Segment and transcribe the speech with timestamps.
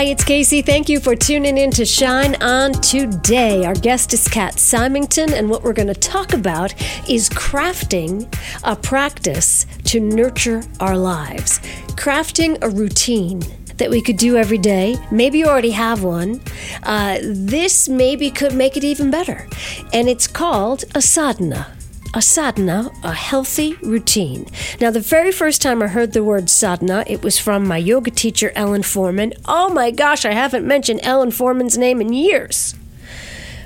[0.00, 0.64] Hi, it's Kacey.
[0.64, 3.66] Thank you for tuning in to Shine On today.
[3.66, 6.72] Our guest is Kat Symington, and what we're going to talk about
[7.06, 8.26] is crafting
[8.64, 11.58] a practice to nurture our lives,
[11.96, 13.42] crafting a routine
[13.76, 14.96] that we could do every day.
[15.10, 16.40] Maybe you already have one.
[16.82, 19.46] Uh, this maybe could make it even better.
[19.92, 21.76] And it's called a sadhana
[22.12, 24.46] a sadhana, a healthy routine.
[24.80, 28.10] Now, the very first time I heard the word sadhana, it was from my yoga
[28.10, 29.34] teacher, Ellen Foreman.
[29.46, 32.74] Oh my gosh, I haven't mentioned Ellen Foreman's name in years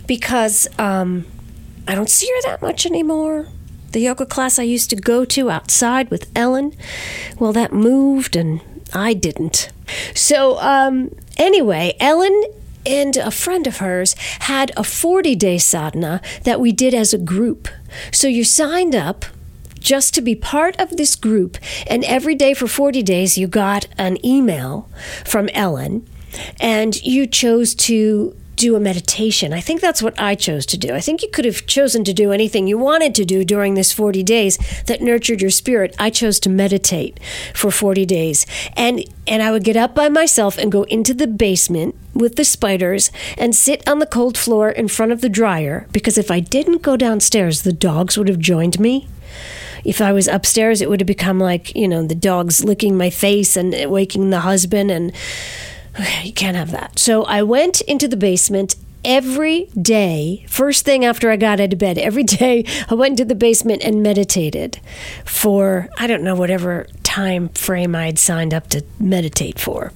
[0.06, 1.24] because um,
[1.88, 3.46] I don't see her that much anymore.
[3.92, 6.74] The yoga class I used to go to outside with Ellen,
[7.38, 8.60] well, that moved and
[8.92, 9.70] I didn't.
[10.14, 12.44] So, um, anyway, Ellen
[12.86, 17.18] and a friend of hers had a 40 day sadhana that we did as a
[17.18, 17.68] group.
[18.12, 19.24] So you signed up
[19.78, 23.86] just to be part of this group, and every day for 40 days, you got
[23.98, 24.88] an email
[25.24, 26.08] from Ellen,
[26.58, 29.52] and you chose to do a meditation.
[29.52, 30.94] I think that's what I chose to do.
[30.94, 33.92] I think you could have chosen to do anything you wanted to do during this
[33.92, 35.94] 40 days that nurtured your spirit.
[35.98, 37.18] I chose to meditate
[37.54, 38.46] for 40 days.
[38.76, 42.44] And and I would get up by myself and go into the basement with the
[42.44, 46.40] spiders and sit on the cold floor in front of the dryer because if I
[46.40, 49.08] didn't go downstairs, the dogs would have joined me
[49.84, 53.10] if I was upstairs, it would have become like, you know, the dogs licking my
[53.10, 55.12] face and waking the husband and
[56.22, 56.98] you can't have that.
[56.98, 61.78] So I went into the basement every day, first thing after I got out of
[61.78, 64.80] bed, every day I went into the basement and meditated
[65.24, 69.92] for, I don't know, whatever time frame I had signed up to meditate for.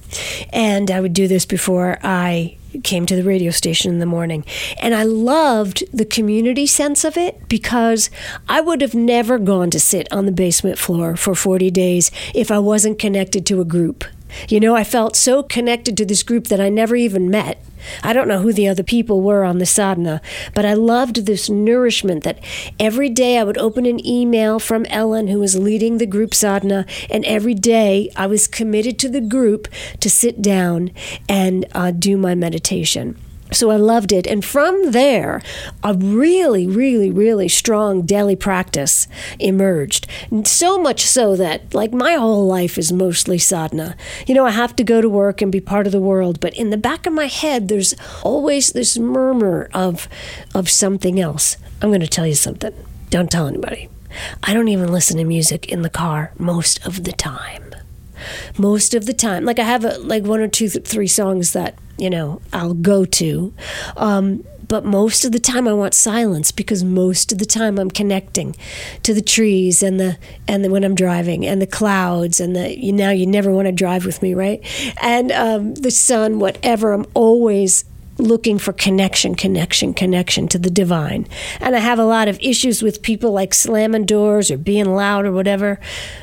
[0.53, 4.45] And I would do this before I came to the radio station in the morning.
[4.81, 8.09] And I loved the community sense of it because
[8.47, 12.51] I would have never gone to sit on the basement floor for 40 days if
[12.51, 14.05] I wasn't connected to a group.
[14.47, 17.63] You know, I felt so connected to this group that I never even met.
[18.03, 20.21] I don't know who the other people were on the sadhana,
[20.53, 22.39] but I loved this nourishment that
[22.79, 26.85] every day I would open an email from Ellen, who was leading the group sadhana,
[27.09, 29.67] and every day I was committed to the group
[29.99, 30.91] to sit down
[31.27, 33.17] and uh, do my meditation.
[33.51, 34.27] So I loved it.
[34.27, 35.41] And from there,
[35.83, 39.07] a really, really, really strong daily practice
[39.39, 40.07] emerged.
[40.43, 43.95] So much so that, like, my whole life is mostly sadhana.
[44.27, 46.53] You know, I have to go to work and be part of the world, but
[46.55, 50.07] in the back of my head, there's always this murmur of,
[50.53, 51.57] of something else.
[51.81, 52.73] I'm going to tell you something.
[53.09, 53.89] Don't tell anybody.
[54.43, 57.69] I don't even listen to music in the car most of the time
[58.57, 59.45] most of the time.
[59.45, 62.73] Like I have a, like one or two, th- three songs that you know I'll
[62.73, 63.53] go to,
[63.97, 67.89] um, but most of the time I want silence because most of the time I'm
[67.89, 68.55] connecting
[69.03, 70.17] to the trees and the
[70.47, 73.65] and the, when I'm driving and the clouds and the you now you never want
[73.65, 74.63] to drive with me right?
[75.01, 77.83] And um, the sun whatever I'm always
[78.19, 81.27] looking for connection, connection, connection to the divine.
[81.59, 85.25] And I have a lot of issues with people like slamming doors or being loud
[85.25, 85.79] or whatever.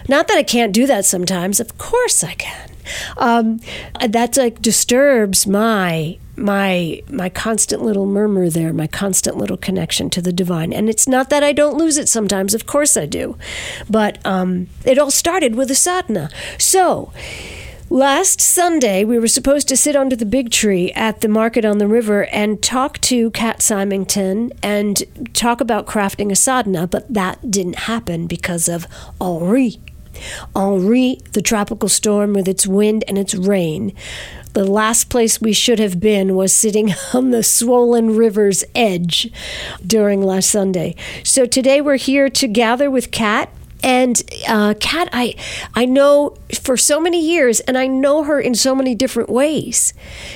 [0.08, 2.70] Not that I can't do that sometimes, of course I can.
[3.16, 3.60] Um,
[4.06, 10.22] that like disturbs my my my constant little murmur there, my constant little connection to
[10.22, 10.72] the divine.
[10.72, 13.36] And it's not that I don't lose it sometimes, of course I do.
[13.88, 16.30] But um, it all started with a sadhana.
[16.58, 17.12] So
[17.88, 21.78] Last Sunday, we were supposed to sit under the big tree at the market on
[21.78, 25.04] the river and talk to Kat Symington and
[25.34, 28.88] talk about crafting a sadhana, but that didn't happen because of
[29.20, 29.78] Henri.
[30.56, 33.94] Henri, the tropical storm with its wind and its rain.
[34.52, 39.30] The last place we should have been was sitting on the swollen river's edge
[39.86, 40.96] during last Sunday.
[41.22, 43.48] So today we're here to gather with Kat
[43.82, 45.34] and uh, Kat, I
[45.74, 49.92] I know for so many years, and I know her in so many different ways.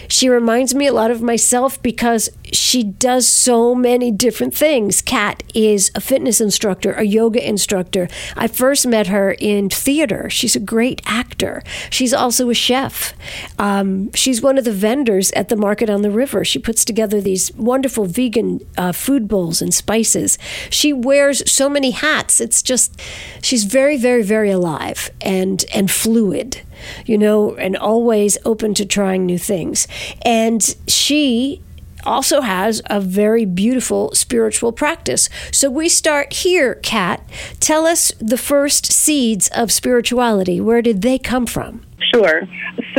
[0.08, 5.02] She reminds me a lot of myself because she does so many different things.
[5.02, 8.08] Kat is a fitness instructor, a yoga instructor.
[8.36, 10.28] I first met her in theater.
[10.30, 11.62] She's a great actor.
[11.90, 13.14] She's also a chef.
[13.58, 16.44] Um, she's one of the vendors at the market on the river.
[16.44, 20.38] She puts together these wonderful vegan uh, food bowls and spices.
[20.70, 22.40] She wears so many hats.
[22.40, 23.00] It's just
[23.42, 26.62] she's very, very, very alive and and fluid.
[27.06, 29.86] you know, and always open to trying new things.
[30.22, 31.62] And she
[32.04, 35.28] also has a very beautiful spiritual practice.
[35.52, 37.22] So we start here, Kat.
[37.60, 40.60] Tell us the first seeds of spirituality.
[40.60, 41.82] Where did they come from?
[42.12, 42.42] Sure.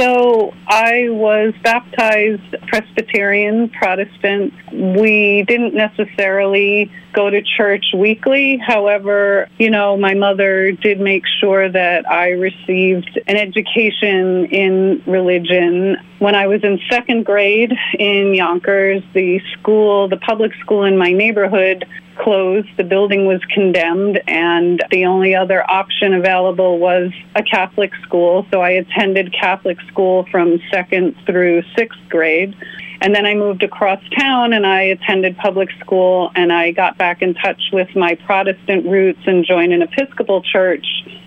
[0.01, 4.51] So I was baptized Presbyterian Protestant.
[4.73, 8.57] We didn't necessarily go to church weekly.
[8.57, 15.97] However, you know, my mother did make sure that I received an education in religion.
[16.17, 21.11] When I was in second grade in Yonkers, the school, the public school in my
[21.11, 21.85] neighborhood,
[22.21, 22.69] closed.
[22.77, 28.45] The building was condemned, and the only other option available was a Catholic school.
[28.51, 32.55] So I attended Catholic school from second through sixth grade.
[33.01, 37.23] And then I moved across town and I attended public school and I got back
[37.23, 40.85] in touch with my Protestant roots and joined an Episcopal church.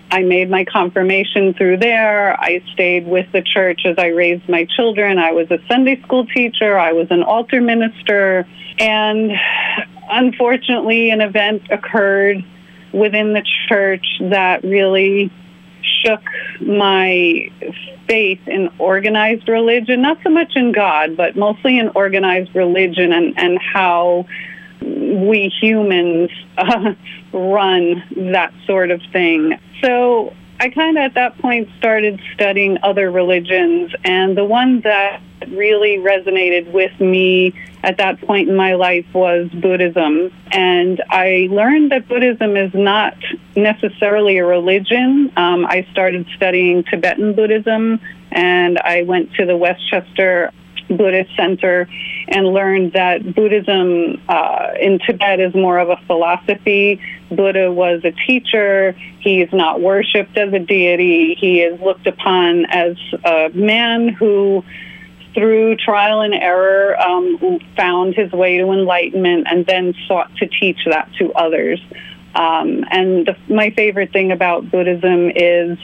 [0.09, 2.39] I made my confirmation through there.
[2.39, 5.19] I stayed with the church as I raised my children.
[5.19, 6.79] I was a Sunday school teacher.
[6.79, 8.47] I was an altar minister.
[8.79, 9.31] And
[10.09, 12.43] unfortunately, an event occurred
[12.93, 15.31] within the church that really
[16.03, 16.21] shook
[16.61, 17.49] my
[18.07, 23.37] faith in organized religion, not so much in God, but mostly in organized religion and,
[23.37, 24.25] and how
[24.81, 26.93] we humans uh,
[27.33, 29.59] run that sort of thing.
[29.83, 35.21] So I kind of at that point started studying other religions, and the one that
[35.49, 37.53] really resonated with me
[37.83, 40.31] at that point in my life was Buddhism.
[40.51, 43.15] And I learned that Buddhism is not
[43.55, 45.31] necessarily a religion.
[45.37, 47.99] Um, I started studying Tibetan Buddhism,
[48.31, 50.51] and I went to the Westchester
[50.89, 51.87] Buddhist Center
[52.27, 56.99] and learned that Buddhism uh, in Tibet is more of a philosophy.
[57.29, 58.95] Buddha was a teacher.
[59.19, 61.35] He is not worshipped as a deity.
[61.35, 64.63] He is looked upon as a man who,
[65.33, 70.79] through trial and error, um, found his way to enlightenment and then sought to teach
[70.85, 71.81] that to others.
[72.35, 75.77] Um, and the, my favorite thing about Buddhism is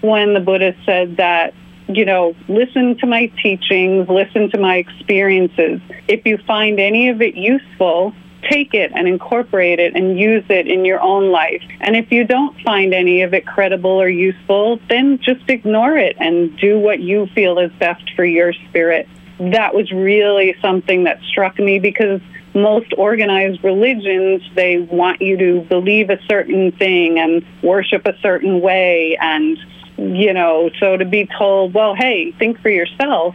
[0.00, 1.54] when the Buddha said that
[1.88, 5.80] you know, listen to my teachings, listen to my experiences.
[6.08, 8.14] If you find any of it useful,
[8.50, 11.62] take it and incorporate it and use it in your own life.
[11.80, 16.16] And if you don't find any of it credible or useful, then just ignore it
[16.18, 19.08] and do what you feel is best for your spirit.
[19.38, 22.20] That was really something that struck me because
[22.54, 28.60] most organized religions, they want you to believe a certain thing and worship a certain
[28.60, 29.58] way and
[30.02, 33.34] you know, so to be told, well, hey, think for yourself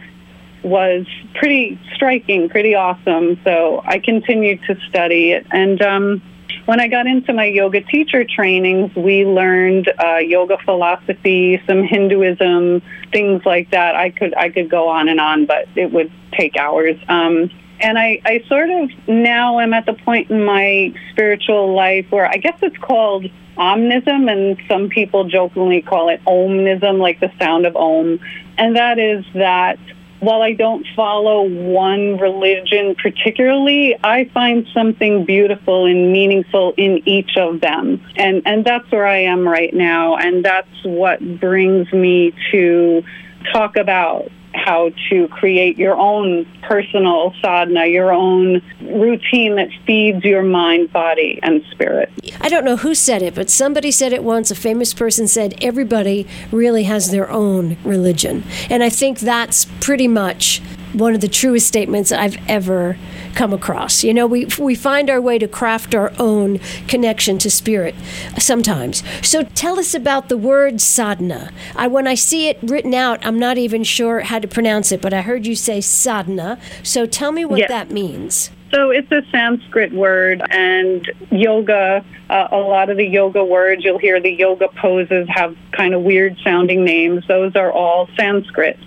[0.62, 3.40] was pretty striking, pretty awesome.
[3.44, 5.46] So I continued to study it.
[5.50, 6.22] And um,
[6.66, 12.82] when I got into my yoga teacher trainings, we learned uh, yoga philosophy, some Hinduism,
[13.12, 13.94] things like that.
[13.96, 16.96] I could I could go on and on, but it would take hours.
[17.08, 17.50] Um,
[17.80, 22.26] and I, I sort of now am at the point in my spiritual life where
[22.26, 23.26] I guess it's called
[23.56, 28.20] omnism, and some people jokingly call it omnism, like the sound of om.
[28.56, 29.78] And that is that
[30.20, 37.36] while I don't follow one religion particularly, I find something beautiful and meaningful in each
[37.36, 38.04] of them.
[38.16, 40.16] And, and that's where I am right now.
[40.16, 43.04] And that's what brings me to
[43.52, 50.42] talk about how to create your own personal sadhana, your own routine that feeds your
[50.42, 52.10] mind, body, and spirit.
[52.40, 54.50] I don't know who said it, but somebody said it once.
[54.50, 58.44] A famous person said, Everybody really has their own religion.
[58.70, 62.96] And I think that's pretty much one of the truest statements I've ever
[63.34, 64.02] come across.
[64.04, 67.94] You know, we we find our way to craft our own connection to spirit
[68.38, 69.02] sometimes.
[69.22, 71.50] So tell us about the word sadhana.
[71.76, 75.00] I when I see it written out, I'm not even sure how to pronounce it,
[75.00, 76.58] but I heard you say sadhana.
[76.82, 77.68] So tell me what yes.
[77.68, 78.50] that means.
[78.70, 83.98] So it's a Sanskrit word, and yoga, uh, a lot of the yoga words, you'll
[83.98, 87.24] hear the yoga poses have kind of weird sounding names.
[87.26, 88.78] Those are all Sanskrit.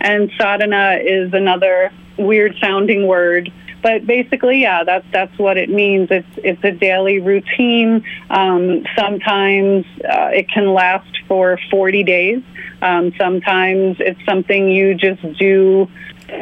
[0.00, 3.52] And sadhana is another weird sounding word.
[3.82, 6.08] But basically, yeah, that's that's what it means.
[6.10, 8.04] It's it's a daily routine.
[8.28, 12.42] Um, sometimes uh, it can last for 40 days.
[12.82, 15.88] Um, sometimes it's something you just do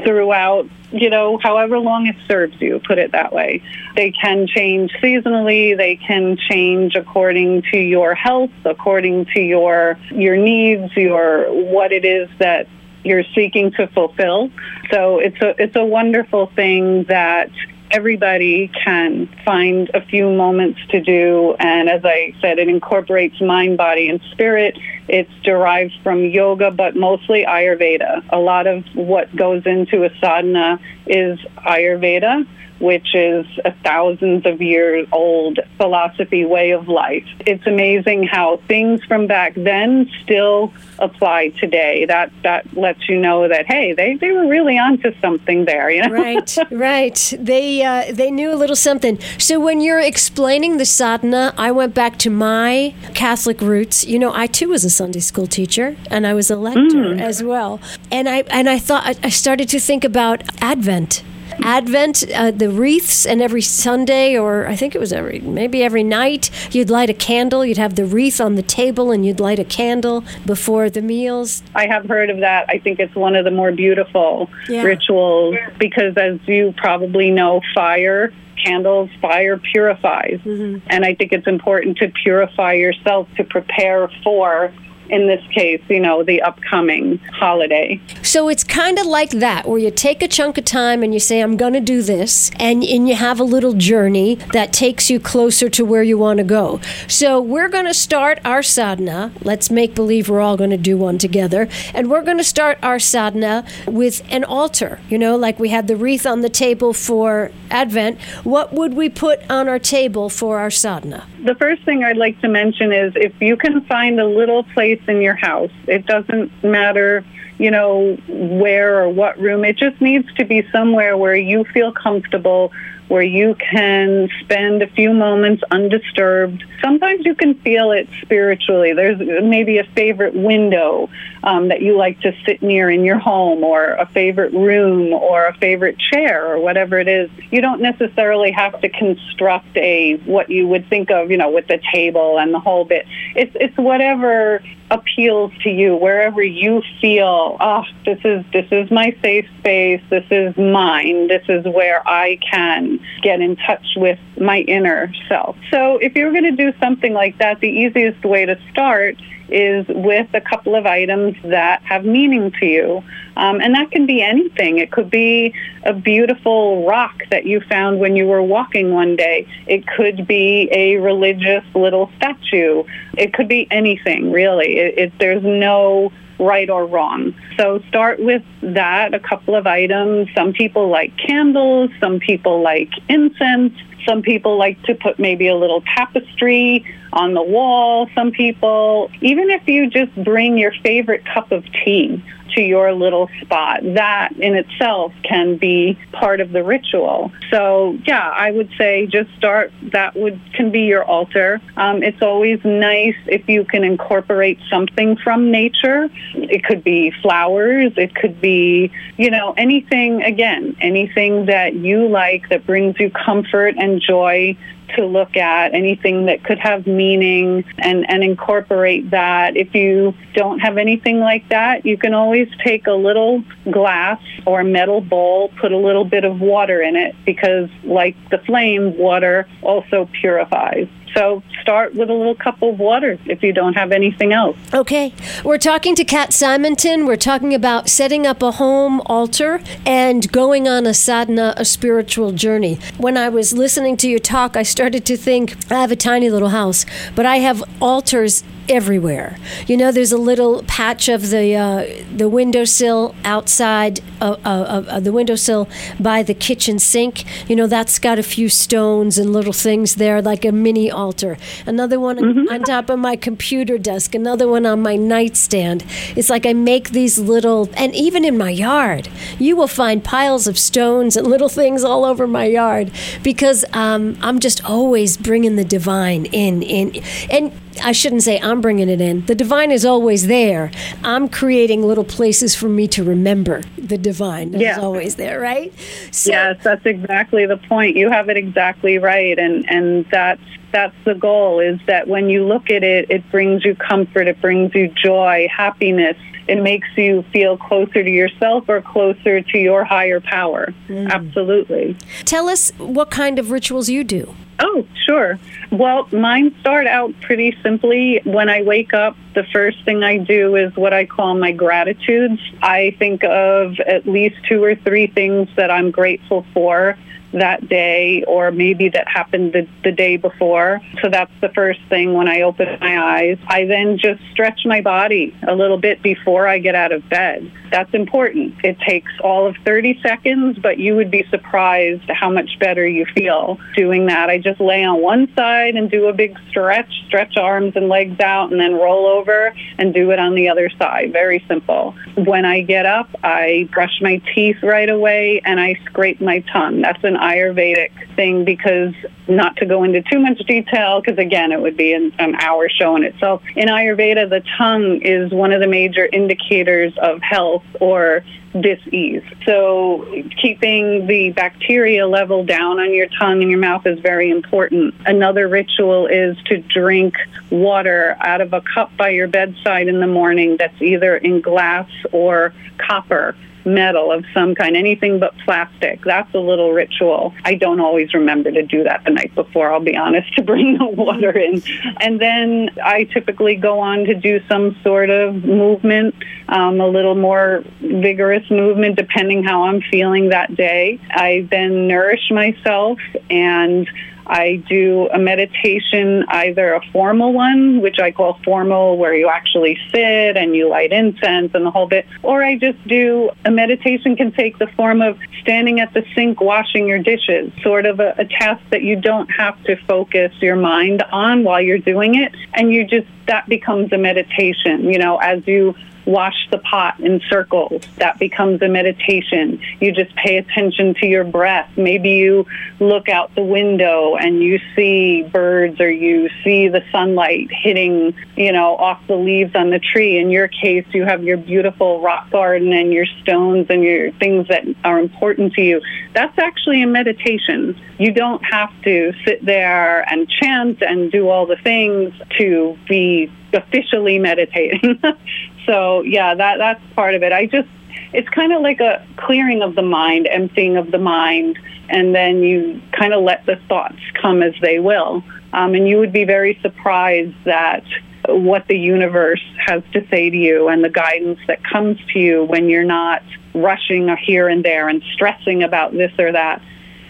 [0.04, 3.62] throughout, you know, however long it serves you, put it that way.
[3.94, 10.36] They can change seasonally, they can change according to your health, according to your your
[10.36, 12.66] needs, your what it is that
[13.06, 14.50] you're seeking to fulfill.
[14.90, 17.50] So it's a it's a wonderful thing that
[17.90, 23.76] everybody can find a few moments to do and as I said it incorporates mind,
[23.76, 24.76] body and spirit
[25.08, 28.24] It's derived from yoga, but mostly Ayurveda.
[28.30, 32.44] A lot of what goes into a sadhana is Ayurveda
[32.78, 37.26] which is a thousands of years old philosophy way of life.
[37.40, 42.04] It's amazing how things from back then still apply today.
[42.06, 45.90] That that lets you know that hey, they, they were really onto something there.
[45.90, 46.14] You know?
[46.14, 47.34] right, right.
[47.38, 49.18] They uh, they knew a little something.
[49.38, 54.04] So when you're explaining the sadhana, I went back to my Catholic roots.
[54.04, 57.20] You know, I too was a Sunday school teacher, and I was a lector mm.
[57.20, 57.80] as well.
[58.10, 61.22] And I and I thought I started to think about Advent
[61.62, 66.04] Advent, uh, the wreaths, and every Sunday, or I think it was every maybe every
[66.04, 67.64] night, you'd light a candle.
[67.64, 71.62] You'd have the wreath on the table, and you'd light a candle before the meals.
[71.74, 72.66] I have heard of that.
[72.68, 74.82] I think it's one of the more beautiful yeah.
[74.82, 78.32] rituals because, as you probably know, fire
[78.62, 80.40] candles, fire purifies.
[80.44, 80.86] Mm-hmm.
[80.88, 84.72] And I think it's important to purify yourself to prepare for
[85.10, 88.00] in this case, you know, the upcoming holiday.
[88.22, 91.20] So it's kind of like that, where you take a chunk of time and you
[91.20, 95.10] say, I'm going to do this, and, and you have a little journey that takes
[95.10, 96.80] you closer to where you want to go.
[97.08, 99.32] So we're going to start our sadhana.
[99.42, 101.68] Let's make believe we're all going to do one together.
[101.94, 105.88] And we're going to start our sadhana with an altar, you know, like we had
[105.88, 108.20] the wreath on the table for Advent.
[108.44, 111.26] What would we put on our table for our sadhana?
[111.44, 114.95] The first thing I'd like to mention is if you can find a little place
[115.06, 115.70] in your house.
[115.86, 117.24] It doesn't matter,
[117.58, 119.64] you know, where or what room.
[119.64, 122.72] It just needs to be somewhere where you feel comfortable
[123.08, 126.64] where you can spend a few moments undisturbed.
[126.82, 128.92] Sometimes you can feel it spiritually.
[128.92, 131.08] There's maybe a favorite window
[131.44, 135.46] um, that you like to sit near in your home, or a favorite room, or
[135.46, 137.30] a favorite chair, or whatever it is.
[137.50, 141.68] You don't necessarily have to construct a what you would think of, you know, with
[141.68, 143.06] the table and the whole bit.
[143.36, 149.16] It's it's whatever appeals to you wherever you feel oh this is this is my
[149.22, 154.60] safe space this is mine this is where i can get in touch with my
[154.60, 155.56] inner self.
[155.70, 159.16] So if you're going to do something like that the easiest way to start
[159.48, 163.04] is with a couple of items that have meaning to you.
[163.36, 164.78] Um, and that can be anything.
[164.78, 169.46] It could be a beautiful rock that you found when you were walking one day.
[169.66, 172.84] It could be a religious little statue.
[173.16, 174.78] It could be anything, really.
[174.78, 177.34] It, it, there's no right or wrong.
[177.56, 180.28] So start with that, a couple of items.
[180.34, 183.72] Some people like candles, some people like incense,
[184.06, 188.08] some people like to put maybe a little tapestry on the wall.
[188.14, 192.22] Some people, even if you just bring your favorite cup of tea
[192.54, 197.30] to your little spot, that in itself can be part of the ritual.
[197.50, 199.72] So, yeah, I would say just start.
[199.92, 201.60] That would can be your altar.
[201.76, 206.08] Um, it's always nice if you can incorporate something from nature.
[206.34, 207.92] It could be flowers.
[207.96, 210.22] It could be, you know, anything.
[210.22, 214.56] Again, anything that you like that brings you comfort and joy
[214.94, 219.56] to look at, anything that could have meaning and, and incorporate that.
[219.56, 224.62] If you don't have anything like that, you can always take a little glass or
[224.62, 229.48] metal bowl, put a little bit of water in it because like the flame, water
[229.62, 230.88] also purifies.
[231.16, 234.56] So start with a little cup of water if you don't have anything else.
[234.74, 235.14] Okay.
[235.44, 237.06] We're talking to Kat Symington.
[237.06, 242.32] We're talking about setting up a home altar and going on a sadhana, a spiritual
[242.32, 242.78] journey.
[242.98, 246.28] When I was listening to your talk, I started to think I have a tiny
[246.28, 249.36] little house, but I have altars everywhere.
[249.66, 255.00] You know, there's a little patch of the uh, the windowsill outside of, uh, uh,
[255.00, 255.68] the windowsill
[256.00, 257.24] by the kitchen sink.
[257.48, 261.36] You know, that's got a few stones and little things there, like a mini altar.
[261.66, 262.52] Another one mm-hmm.
[262.52, 264.14] on top of my computer desk.
[264.14, 265.84] Another one on my nightstand.
[266.16, 269.08] It's like I make these little, and even in my yard,
[269.38, 272.90] you will find piles of stones and little things all over my yard
[273.22, 276.62] because um, I'm just always bringing the divine in.
[276.62, 277.52] In and
[277.82, 279.24] I shouldn't say I'm bringing it in.
[279.26, 280.70] The divine is always there.
[281.04, 284.72] I'm creating little places for me to remember the divine yeah.
[284.72, 285.72] is always there, right?
[286.10, 287.96] So, yes, that's exactly the point.
[287.96, 290.40] You have it exactly right, and and that's
[290.72, 291.60] that's the goal.
[291.60, 295.48] Is that when you look at it, it brings you comfort, it brings you joy,
[295.54, 296.16] happiness.
[296.48, 300.72] It makes you feel closer to yourself or closer to your higher power.
[300.88, 301.10] Mm.
[301.10, 301.96] Absolutely.
[302.24, 304.34] Tell us what kind of rituals you do.
[304.58, 305.38] Oh, sure.
[305.70, 308.20] Well, mine start out pretty simply.
[308.24, 312.40] When I wake up, the first thing I do is what I call my gratitudes.
[312.62, 316.96] I think of at least two or three things that I'm grateful for
[317.40, 320.80] that day or maybe that happened the, the day before.
[321.02, 323.38] So that's the first thing when I open my eyes.
[323.46, 327.50] I then just stretch my body a little bit before I get out of bed.
[327.70, 328.54] That's important.
[328.64, 333.06] It takes all of 30 seconds, but you would be surprised how much better you
[333.14, 334.30] feel doing that.
[334.30, 338.20] I just lay on one side and do a big stretch, stretch arms and legs
[338.20, 341.12] out, and then roll over and do it on the other side.
[341.12, 341.94] Very simple.
[342.16, 346.80] When I get up, I brush my teeth right away and I scrape my tongue.
[346.82, 348.94] That's an Ayurvedic thing because
[349.26, 352.68] not to go into too much detail, because again, it would be an, an hour
[352.68, 353.42] show in itself.
[353.56, 358.22] In Ayurveda, the tongue is one of the major indicators of health or
[358.60, 359.22] disease.
[359.44, 360.06] So
[360.40, 364.94] keeping the bacteria level down on your tongue and your mouth is very important.
[365.04, 367.16] Another ritual is to drink
[367.50, 371.90] water out of a cup by your bedside in the morning that's either in glass
[372.12, 376.02] or copper metal of some kind, anything but plastic.
[376.04, 377.34] That's a little ritual.
[377.44, 380.78] I don't always remember to do that the night before, I'll be honest, to bring
[380.78, 381.62] the water in.
[382.00, 386.14] And then I typically go on to do some sort of movement,
[386.48, 391.00] um, a little more vigorous movement, depending how I'm feeling that day.
[391.10, 393.88] I then nourish myself and
[394.26, 399.78] I do a meditation, either a formal one, which I call formal, where you actually
[399.92, 404.16] sit and you light incense and the whole bit, or I just do a meditation
[404.16, 408.14] can take the form of standing at the sink washing your dishes, sort of a,
[408.18, 412.34] a task that you don't have to focus your mind on while you're doing it.
[412.54, 415.74] And you just, that becomes a meditation, you know, as you
[416.06, 417.82] wash the pot in circles.
[417.96, 419.60] That becomes a meditation.
[419.80, 421.70] You just pay attention to your breath.
[421.76, 422.46] Maybe you
[422.78, 428.52] look out the window and you see birds or you see the sunlight hitting, you
[428.52, 430.18] know, off the leaves on the tree.
[430.18, 434.46] In your case, you have your beautiful rock garden and your stones and your things
[434.48, 435.82] that are important to you.
[436.14, 437.78] That's actually a meditation.
[437.98, 443.32] You don't have to sit there and chant and do all the things to be
[443.52, 445.02] officially meditating.
[445.66, 447.32] so yeah, that that's part of it.
[447.32, 447.68] I just
[448.12, 452.42] it's kind of like a clearing of the mind, emptying of the mind, and then
[452.42, 455.22] you kind of let the thoughts come as they will.
[455.52, 457.84] Um, and you would be very surprised that
[458.28, 462.44] what the universe has to say to you and the guidance that comes to you
[462.44, 463.22] when you're not
[463.54, 466.60] rushing here and there and stressing about this or that.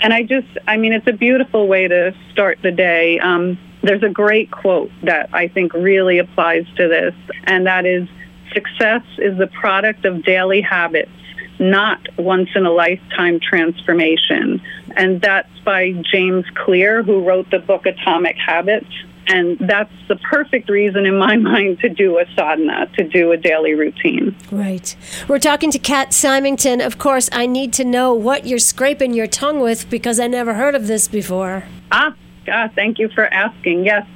[0.01, 3.19] And I just, I mean, it's a beautiful way to start the day.
[3.19, 8.09] Um, there's a great quote that I think really applies to this, and that is
[8.53, 11.11] success is the product of daily habits,
[11.59, 14.61] not once in a lifetime transformation.
[14.97, 18.91] And that's by James Clear, who wrote the book Atomic Habits.
[19.29, 23.37] And that's the perfect reason in my mind to do a sadhana, to do a
[23.37, 24.37] daily routine.
[24.51, 24.97] Right.
[25.29, 26.81] We're talking to Kat Symington.
[26.81, 30.55] Of course, I need to know what you're scraping your tongue with because I never
[30.55, 31.65] heard of this before.
[31.91, 32.15] Ah,
[32.47, 33.85] yeah, thank you for asking.
[33.85, 34.07] Yes.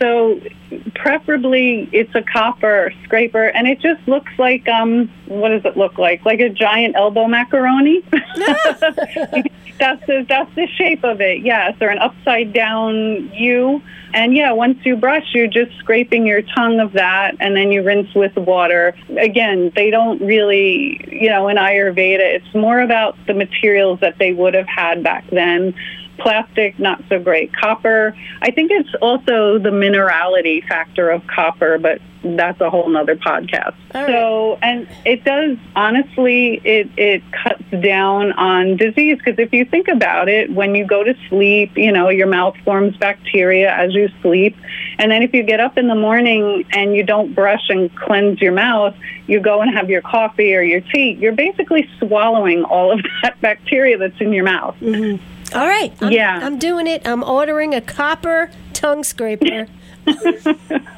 [0.00, 0.40] So
[0.94, 5.98] preferably it's a copper scraper and it just looks like um what does it look
[5.98, 6.24] like?
[6.24, 8.02] Like a giant elbow macaroni.
[9.80, 13.82] that's the that's the shape of it, yes, or an upside down U.
[14.12, 17.82] And yeah, once you brush, you're just scraping your tongue of that, and then you
[17.82, 18.94] rinse with water.
[19.16, 24.32] Again, they don't really, you know, in Ayurveda, it's more about the materials that they
[24.32, 25.74] would have had back then
[26.20, 27.52] Plastic, not so great.
[27.54, 33.16] Copper, I think it's also the minerality factor of copper, but that's a whole nother
[33.16, 33.74] podcast.
[33.94, 34.06] Right.
[34.06, 39.88] So, and it does, honestly, it, it cuts down on disease because if you think
[39.88, 44.10] about it, when you go to sleep, you know, your mouth forms bacteria as you
[44.20, 44.56] sleep.
[44.98, 48.40] And then if you get up in the morning and you don't brush and cleanse
[48.40, 48.94] your mouth,
[49.26, 53.40] you go and have your coffee or your tea, you're basically swallowing all of that
[53.40, 54.76] bacteria that's in your mouth.
[54.80, 55.24] Mm-hmm.
[55.54, 55.92] All right.
[56.00, 56.40] I'm, yeah.
[56.42, 57.06] I'm doing it.
[57.06, 59.66] I'm ordering a copper tongue scraper.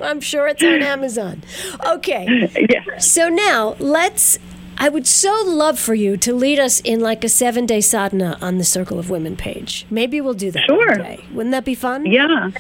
[0.01, 1.43] I'm sure it's on Amazon.
[1.87, 2.51] Okay.
[2.71, 2.99] Yeah.
[2.99, 4.39] So now let's
[4.79, 8.39] I would so love for you to lead us in like a seven day sadhana
[8.41, 9.87] on the Circle of Women page.
[9.91, 10.65] Maybe we'll do that.
[10.65, 10.97] Sure.
[11.33, 12.07] Wouldn't that be fun?
[12.07, 12.51] Yeah.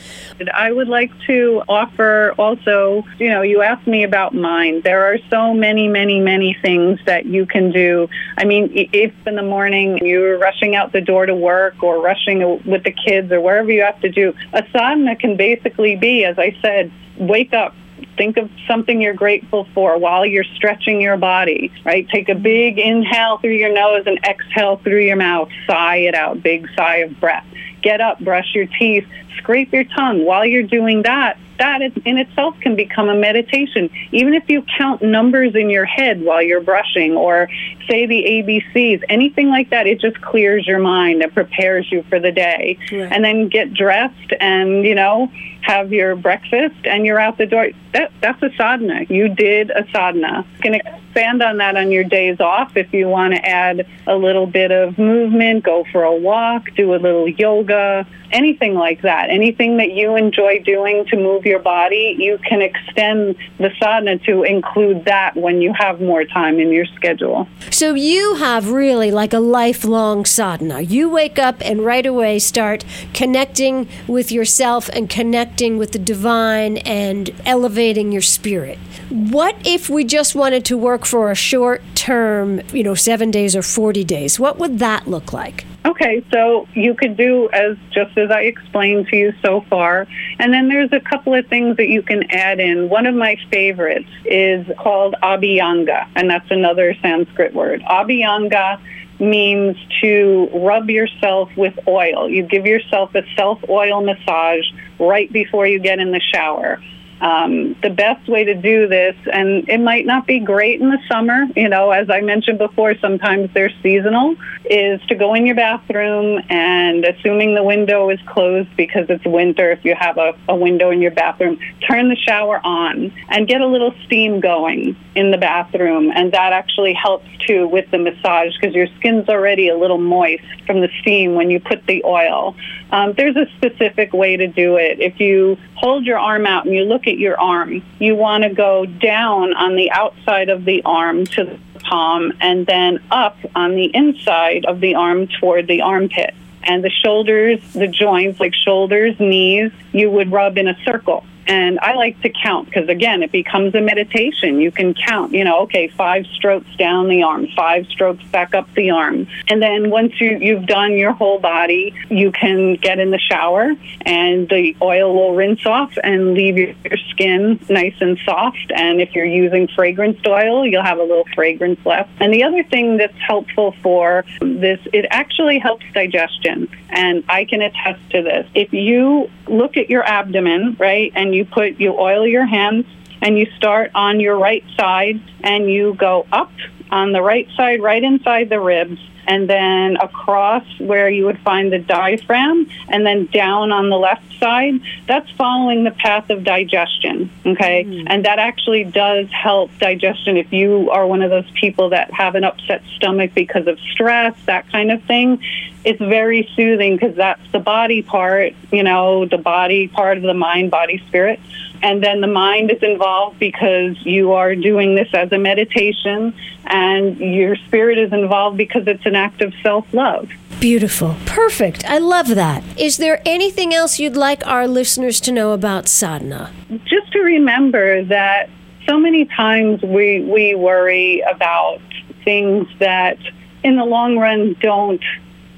[0.54, 4.82] I would like to offer also, you know, you asked me about mine.
[4.82, 8.08] There are so many, many, many things that you can do.
[8.36, 12.62] I mean, if in the morning you're rushing out the door to work or rushing
[12.64, 16.38] with the kids or wherever you have to do, a sadhana can basically be, as
[16.38, 17.74] I said, wake up
[18.16, 22.08] Think of something you're grateful for while you're stretching your body, right?
[22.08, 25.48] Take a big inhale through your nose and exhale through your mouth.
[25.66, 27.46] Sigh it out, big sigh of breath.
[27.82, 29.06] Get up, brush your teeth,
[29.38, 30.24] scrape your tongue.
[30.24, 33.88] While you're doing that, that in itself can become a meditation.
[34.10, 37.48] Even if you count numbers in your head while you're brushing or
[37.88, 42.18] say the ABCs, anything like that, it just clears your mind and prepares you for
[42.18, 42.76] the day.
[42.90, 43.12] Right.
[43.12, 47.68] And then get dressed and, you know, have your breakfast and you're out the door.
[47.92, 49.06] That, that's a sadhana.
[49.08, 50.44] You did a sadhana.
[50.62, 50.80] Can
[51.12, 54.70] expand on that on your days off if you want to add a little bit
[54.70, 59.28] of movement, go for a walk, do a little yoga, anything like that.
[59.28, 64.42] Anything that you enjoy doing to move your body, you can extend the sadhana to
[64.42, 67.46] include that when you have more time in your schedule.
[67.70, 70.80] So you have really like a lifelong sadhana.
[70.80, 76.78] You wake up and right away start connecting with yourself and connecting with the divine
[76.78, 78.78] and elevating your spirit.
[79.10, 83.54] What if we just wanted to work for a short term, you know, seven days
[83.56, 84.38] or 40 days?
[84.38, 85.64] What would that look like?
[85.84, 90.06] Okay, so you could do as just as I explained to you so far.
[90.38, 92.88] And then there's a couple of things that you can add in.
[92.88, 97.82] One of my favorites is called abhyanga, and that's another Sanskrit word.
[97.82, 98.80] Abhyanga
[99.18, 102.28] means to rub yourself with oil.
[102.28, 104.64] You give yourself a self oil massage
[104.98, 106.80] right before you get in the shower.
[107.22, 110.98] Um, the best way to do this, and it might not be great in the
[111.08, 115.54] summer, you know, as I mentioned before, sometimes they're seasonal, is to go in your
[115.54, 120.56] bathroom and assuming the window is closed because it's winter, if you have a, a
[120.56, 125.30] window in your bathroom, turn the shower on and get a little steam going in
[125.30, 126.10] the bathroom.
[126.12, 130.42] And that actually helps too with the massage because your skin's already a little moist
[130.66, 132.56] from the steam when you put the oil.
[132.92, 135.00] Um, there's a specific way to do it.
[135.00, 138.50] If you hold your arm out and you look at your arm, you want to
[138.50, 143.74] go down on the outside of the arm to the palm and then up on
[143.76, 146.34] the inside of the arm toward the armpit.
[146.64, 151.24] And the shoulders, the joints like shoulders, knees, you would rub in a circle.
[151.46, 154.60] And I like to count because, again, it becomes a meditation.
[154.60, 158.72] You can count, you know, okay, five strokes down the arm, five strokes back up
[158.74, 159.26] the arm.
[159.48, 163.72] And then once you, you've done your whole body, you can get in the shower
[164.02, 166.74] and the oil will rinse off and leave your
[167.10, 168.70] skin nice and soft.
[168.74, 172.10] And if you're using fragranced oil, you'll have a little fragrance left.
[172.20, 176.68] And the other thing that's helpful for this, it actually helps digestion.
[176.90, 178.46] And I can attest to this.
[178.54, 182.86] If you look at your abdomen, right, and you put, you oil your hands
[183.20, 186.52] and you start on your right side and you go up
[186.90, 191.72] on the right side, right inside the ribs, and then across where you would find
[191.72, 194.80] the diaphragm, and then down on the left side.
[195.06, 197.84] That's following the path of digestion, okay?
[197.84, 198.06] Mm.
[198.08, 202.34] And that actually does help digestion if you are one of those people that have
[202.34, 205.42] an upset stomach because of stress, that kind of thing
[205.84, 210.34] it's very soothing because that's the body part, you know, the body part of the
[210.34, 211.40] mind, body, spirit.
[211.82, 216.32] And then the mind is involved because you are doing this as a meditation,
[216.64, 220.30] and your spirit is involved because it's an act of self love.
[220.60, 221.16] Beautiful.
[221.26, 221.84] Perfect.
[221.86, 222.62] I love that.
[222.78, 226.52] Is there anything else you'd like our listeners to know about sadhana?
[226.84, 228.48] Just to remember that
[228.88, 231.80] so many times we, we worry about
[232.24, 233.18] things that
[233.64, 235.02] in the long run don't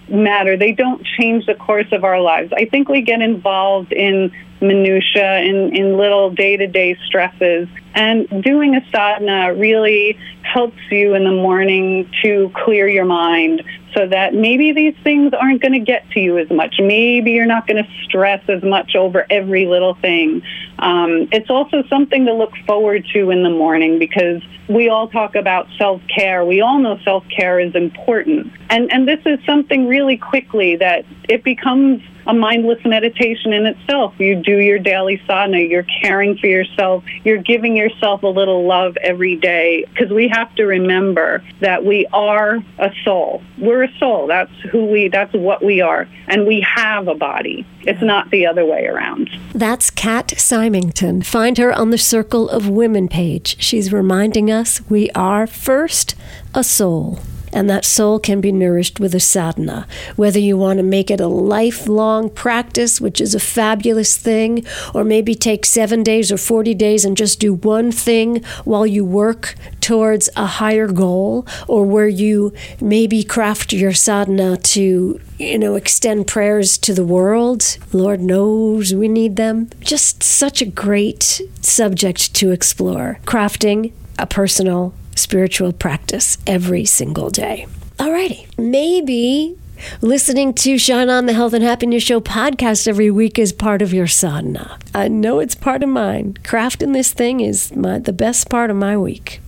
[0.08, 0.56] matter.
[0.56, 2.52] They don't change the course of our lives.
[2.56, 8.80] I think we get involved in minutia in, in little day-to-day stresses and doing a
[8.90, 13.62] sadhana really helps you in the morning to clear your mind
[13.94, 16.76] so that maybe these things aren't going to get to you as much.
[16.78, 20.42] Maybe you're not going to stress as much over every little thing.
[20.78, 25.34] Um, it's also something to look forward to in the morning because we all talk
[25.34, 26.44] about self care.
[26.44, 28.52] We all know self care is important.
[28.70, 34.14] And, and this is something really quickly that it becomes a mindless meditation in itself.
[34.18, 38.96] You do your daily sadhana, you're caring for yourself, you're giving yourself a little love
[38.98, 43.42] every day because we have to remember that we are a soul.
[43.58, 44.26] We're a soul.
[44.26, 46.08] That's who we that's what we are.
[46.28, 47.66] And we have a body.
[47.82, 49.30] It's not the other way around.
[49.54, 51.22] That's Kat Symington.
[51.22, 53.62] Find her on the Circle of Women page.
[53.62, 56.14] She's reminding us we are first
[56.54, 57.20] a soul
[57.54, 59.86] and that soul can be nourished with a sadhana.
[60.16, 65.04] Whether you want to make it a lifelong practice, which is a fabulous thing, or
[65.04, 69.54] maybe take seven days or 40 days and just do one thing while you work
[69.80, 76.26] towards a higher goal, or where you maybe craft your sadhana to you know, extend
[76.26, 77.76] prayers to the world.
[77.92, 79.70] Lord knows we need them.
[79.80, 83.18] Just such a great subject to explore.
[83.24, 87.66] Crafting a personal spiritual practice every single day.
[87.98, 89.56] Alrighty, maybe
[90.00, 93.92] Listening to Shine On the Health and Happiness Show podcast every week is part of
[93.92, 94.78] your sadhana.
[94.94, 96.34] I know it's part of mine.
[96.42, 99.40] Crafting this thing is my, the best part of my week.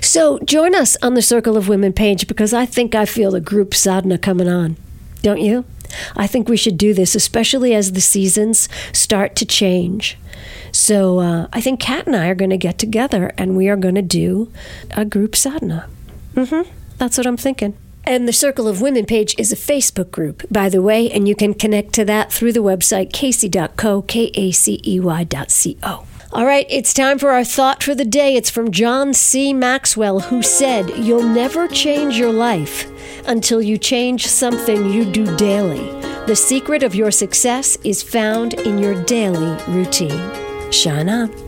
[0.00, 3.40] So join us on the Circle of Women page because I think I feel the
[3.40, 4.76] group sadhana coming on.
[5.22, 5.64] Don't you?
[6.16, 10.18] I think we should do this, especially as the seasons start to change.
[10.72, 13.76] So uh, I think Kat and I are going to get together and we are
[13.76, 14.52] going to do
[14.96, 15.88] a group sadhana.
[16.34, 16.70] Mm-hmm.
[16.98, 17.76] That's what I'm thinking.
[18.04, 21.34] And the Circle of Women page is a Facebook group, by the way, and you
[21.34, 25.76] can connect to that through the website kacey.co, K A C E Y dot C
[25.82, 26.07] O.
[26.30, 28.36] All right, it's time for our thought for the day.
[28.36, 29.54] It's from John C.
[29.54, 32.86] Maxwell, who said, You'll never change your life
[33.26, 35.90] until you change something you do daily.
[36.26, 40.70] The secret of your success is found in your daily routine.
[40.70, 41.47] Shine.